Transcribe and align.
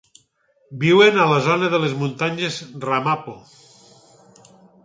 Viuen 0.83 1.19
a 1.19 1.27
la 1.33 1.37
zona 1.49 1.69
de 1.75 1.81
les 1.85 1.93
muntanyes 2.01 2.57
Ramapo. 2.89 3.37